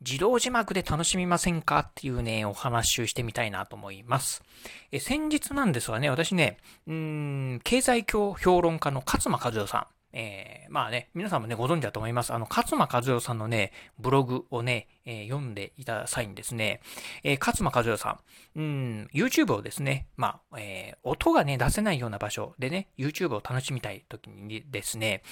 [0.00, 4.42] 自動字幕で楽しみませんかっていうね、お話をしてみたいなと思います。
[4.92, 12.32] え先日なんですがね、私ね、うん、経済評論家の勝間和代さん、えー、まあね、皆さんもね、ご存知だと思います。
[12.32, 16.80] あの、勝間和代さんのね、ブログをね、えー、読んでいた際にですね、
[17.24, 18.18] えー、勝間和代さ
[18.56, 25.22] ん、うん、YouTube をですね、まあ、え、音がね、出せないような場所でね、YouTube を楽しみたい時にですね、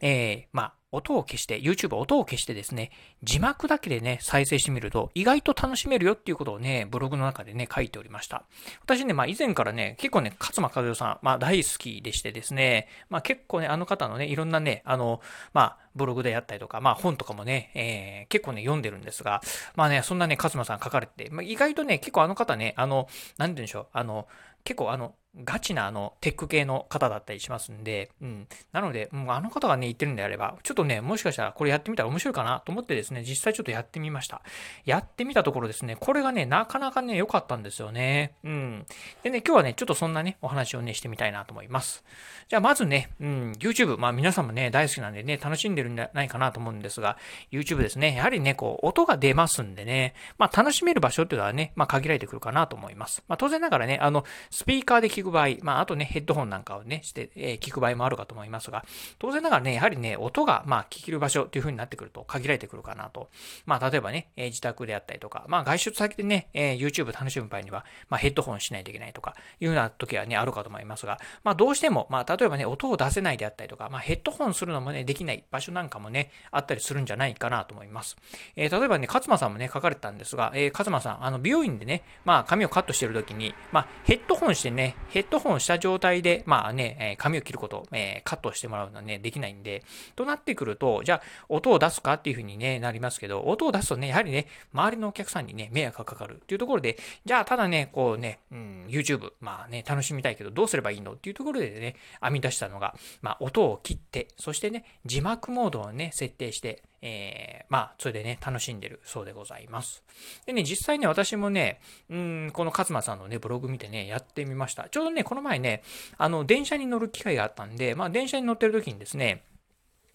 [0.00, 2.90] え、まあ、音を消して、YouTube 音を消してですね、
[3.22, 8.44] 字幕だけでね、再生してみると、意外と楽しめるよっていうことをね、ブログの中でね、書いておりました。
[8.82, 15.20] 私ね、まあ以前からね、結構ね、勝間和代さん、まあ大好きでしてですね、まあ結構ね、あの方のね、いろんなね、あの、
[15.52, 19.40] まあ、ブログであったりとか、まあ本とかもね、えー、結構ね、読んでるんですが、
[19.74, 23.08] まあね、そんなね、勝間さん書かれて、まあ、意外とね、結構あの方ね、あの、
[23.38, 24.26] なんて言うんでしょう、あの、
[24.64, 25.14] 結構あの、
[25.44, 28.48] ガチなあの、テック系の方だったりしますんで、うん。
[28.72, 34.40] なので、もうあの方がね、言ってるんであれば、ちょっとね、もしかしたらこれやってみたら面白いかなと思ってですね、実際ちょっとやってみました。
[34.84, 38.34] やってみたところですね、これがね、なかなかね、良かったんですよね。
[38.44, 38.86] うん。
[39.22, 42.04] でね、今日はね、ちょっとそんなね、お話をね、してみたいなと思います。
[42.48, 47.18] じゃあ、まずね、うん、YouTube、まあ皆さんもね、大好きなんでね、楽しんでるんじゃないかなと思うんですが、
[47.50, 53.22] YouTube ですね、やはりね、こう、音が出ますんでね、まあ楽しめる場所っていうのはね、まあ限られてくるかなと思います。
[53.28, 58.84] まあ当然ながらね、あの、スピーカーで聞く場合、まああとね、ヘッドホンなんかをね、して、えー、聞く場合もあるかと思いますが、
[59.18, 63.28] 当然ながらね、やはりね、音が、まあ、聞ける場所っていう風になってくると限られてくるかなと。
[63.64, 78.16] まあ、例えばね、えー、自宅であったりとか、まあ、外出先でね、えー、YouTube 楽しむ場合には、まあ、ヘッドホンしないといけないとか、いうような時はね、あるかと思いますが、まあ、どうしても、まあ、例えばね、音を出せないであったりとか、まあ、ヘッドホンするのもね、できない場所なんかもね、あったりするんじゃないかなと思います。
[78.56, 89.82] えー、例えばね、勝間さんもね、書かれてたんですが、えー、勝間さん、あの、美容院でね、まあ、髪をカットしてる時に、まあ、ヘッドホンしてね、ヘッドホンした状態で、まあね、え髪を切ること、えカットしてもらうのはね、できないんで、
[90.14, 110.02] となってくると、じゃあ、音を出すかっていうふうにね、なりますけど、音を出すとね、やはりね、周りのお客さんにね、迷惑がかかるっていうところで、じゃあ、ただね、こうね、うん、YouTube、まあね、楽しみたいけど、どうすればいいのっていうところでね、編み出したのが、まあ、音を切って、そしてね、字幕モードをね、設定して、えー、まあ、それでね、楽しんでるそうでございます。
[110.44, 111.80] でね、実際ね、私もね、
[112.10, 114.88] うん、この勝間さんのね、ブログ見てね、やってみました。
[114.88, 115.84] ちょうどね、この前ね、
[116.18, 119.44] あの、電車に乗る機会があったんで、まあ、電車に乗ってる時にですね、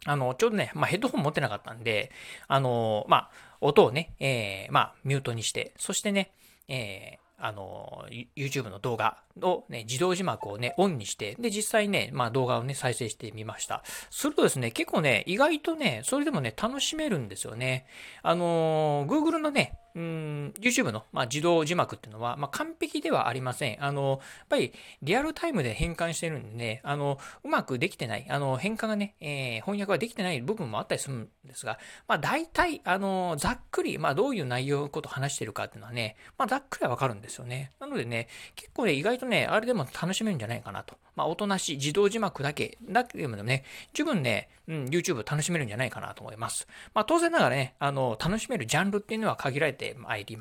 [0.05, 2.11] あの、ちょうどね、まあ、ヘッドホン持ってなかったんで、
[2.49, 3.31] あの、まあ、
[3.61, 6.31] 音をね、えー、まあ、ミュートにして、そしてね、
[6.67, 13.83] えー、あの、YouTube の動画をね、自動字幕をね、オンにして、で、実際ね、まあ動画をね、再生してみました。
[14.09, 17.87] するとですね、結構ね、意外とね、それでもね、楽しめるんですよね。
[18.21, 23.83] あの、Google のね、うん、YouTube の、まあ、自動字幕っていうのは、まあ、完璧ではありません。
[23.83, 37.71] あの、やっぱりリアルタイムで変換してるんでね、あの、うまくできてない、あの、変換がね、えー、翻訳ができてない部分もあったりするんですが、まあ、大体、あの、ざっくり、まあ、どういう内容のことを話してるかっていうのはね、まあ、ざっくりはわかるんですよね。
[37.79, 40.95] なのでね、結構ね、意外とね、あれでも楽しめるんじゃないかなと。
[41.15, 43.63] まあ、おとなしい自動字幕だけ、だけでもね、
[43.93, 46.67] 十分ね、うん、YouTube 楽しめるんじゃないかなと思います。
[46.93, 50.40] まあ、当然ながらね、あの、楽しめるジャンルっていうのは限られてまいりま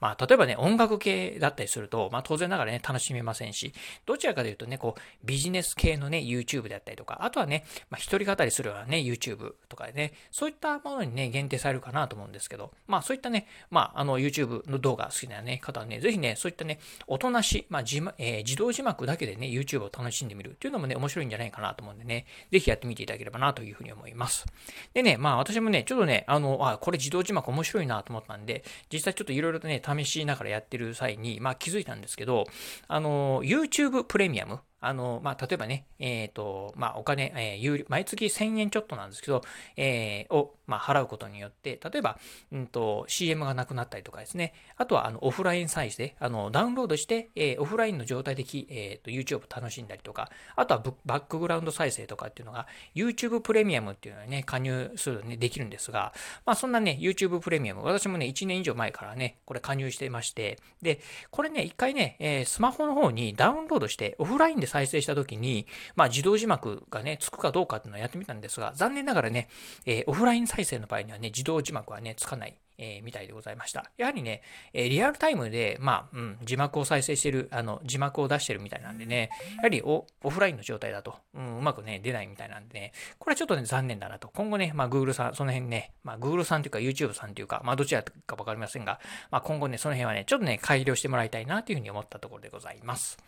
[0.00, 3.72] まあ、例えばね、音楽系だったりすると、まあ、当然ながらね、楽しめませんし、
[4.06, 24.46] どちらかというとね、こう、ビジネス系のね、YouTube であったりとか、あとはね、まあ、一人語りするようなね、YouTube とかでね、そういったものにね、限定されるかなと思うんですけど、まあ、そういったね、まあ、あの、YouTube の動画好きなね、方はね、ぜひね、そういったね、おとなし、まあ、字えー、自動字幕だけでね、YouTube を楽しんでみるっていうのもね、面白いんじゃないかなと思うんでね、ぜひやってみていただければなというふうに思います。
[24.94, 32.44] でね、まあ、私もね、ちょっとね、あの、あ、これ自動字幕面白いなと思ったんで、実際ちょっといろいろとね、試しながらやってる際に、まあ気づいたんですけど、
[32.88, 39.42] あの、YouTube プレミアム、あの、まあ、例えばね、えっ、ー、と、まあ、お金、えー、毎月1000円ちょっとなんですけど、
[39.76, 42.18] えー、を、まあ、払うことによって、例えば、
[42.52, 56.12] うんと、CM がなくなったりとかですね、あとは、あの、オフラインサイズで、あの、ダウンロードして、えー、オフラインの状態で、えっ、ー、と、YouTube 楽しんだりとか、あとはバックグラウンド再生とかっていうのが、YouTube プレミアムっていうのにね、加入するとね、できるんですが、
[56.46, 61.00] まあ、そんなね、YouTube プレミアム、私もね、1年以上前からね、これ加入してまして、で、
[61.30, 65.66] これね、一回ね、えー、スマホの方にダウンロードして、オフラインで再生した時に、に、
[65.96, 69.48] まあ、自動字幕がね、つくかどうかっていうのをやってみたんですが、残念ながらね、
[69.86, 72.58] えー、オフライン再体制の場合にはね、自動字幕はね、つかない。
[72.78, 73.90] えー、みたいでございました。
[73.96, 74.42] やはりね、
[74.72, 84.28] え、リアルタイムで、まあ、うん、字幕を再生してる、あの、字幕を出してるみたいなんでね、やはりオフラインの状態だと、うん、うまくね、出ないみたいなんでね、これはちょっとね、残念だなと。
[84.28, 93.18] 今後ね、まあ、Google さん、その辺ね、まあ、Google さんというか YouTube さんというか、まあ、どちらかわかりませんが、まあ、今後ね、その辺はね、ちょっとね、改良してもらいたいなというふうに思ったところでございます。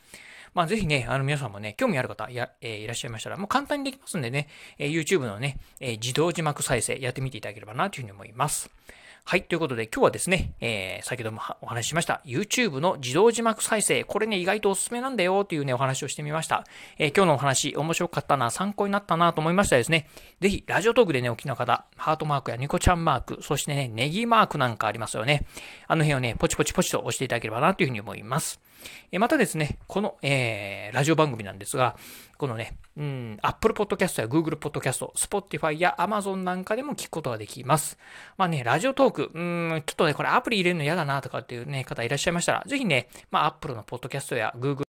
[0.55, 4.49] まあ、ぜひね、あの皆さんもね、興味ある方や、えー、いらっしゃいましたら、もう簡単にできますんでね、
[4.79, 8.69] えー、YouTube のね、えー、自動字幕再生やってみていただければなというふうに思います。
[9.25, 9.45] はい。
[9.45, 14.03] ということで、今日はですね、えー、先ほどもお話ししました、YouTube の自動字幕再生。
[14.03, 16.65] これね、意外とおすすめなんだよっていうね、お話をしてみました。
[16.99, 20.09] えー、今日のお話、面白かったな、参考になったなと思いましたですね。
[20.41, 25.47] ぜひ、ラジオトークでね、お聞きの方、ハートマークやニコちゃんマーク、そしてね、ネギマークなんかありますよね。
[25.87, 28.61] あの辺をね、ポチポチポチと押していただければなというふうに思います。
[29.13, 31.97] えまたですね、この、えー、ラジオ番組なんですが、
[32.39, 37.99] このね、うん、Apple Podcast や Google Podcast、Spotify や Amazon なんかでも聞くことができます。
[38.37, 44.90] まあね、ラジオトーク、うん、ちょっとね、これアプリ入れるの嫌だなとかっていうね、方いらっしゃいましたら、ぜひね、まあ Apple の Podcast や Google